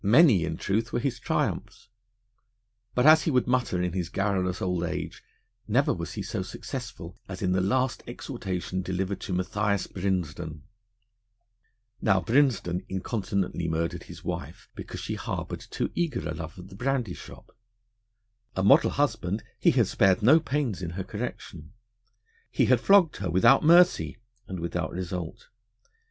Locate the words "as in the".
7.29-7.61